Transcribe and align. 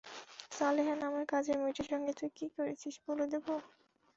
সালেহা 0.51 0.95
নামের 1.01 1.25
কাজের 1.31 1.57
মেয়েটির 1.59 1.87
সঙ্গে 1.91 2.11
তুই 2.19 2.29
কী 2.37 2.45
করেছিস, 2.55 2.95
বলে 3.07 3.25
দেব? 3.31 3.45